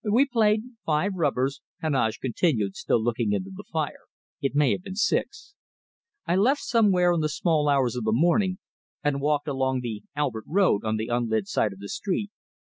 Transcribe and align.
"We 0.03 0.25
played 0.25 0.63
five 0.83 1.11
rubbers," 1.13 1.61
Heneage 1.79 2.17
continued, 2.19 2.75
still 2.75 2.99
looking 2.99 3.33
into 3.33 3.51
the 3.53 3.65
fire; 3.71 4.05
"it 4.41 4.55
may 4.55 4.71
have 4.71 4.81
been 4.81 4.95
six. 4.95 5.53
I 6.25 6.35
left 6.35 6.61
somewhere 6.63 7.13
in 7.13 7.19
the 7.19 7.29
small 7.29 7.69
hours 7.69 7.95
of 7.95 8.05
the 8.05 8.11
morning, 8.11 8.57
and 9.03 9.21
walked 9.21 9.47
along 9.47 9.81
the 9.81 10.01
Albert 10.15 10.45
Road 10.47 10.83
on 10.83 10.97
the 10.97 11.09
unlit 11.09 11.45
side 11.47 11.71
of 11.71 11.77
the 11.77 11.87
street. 11.87 12.31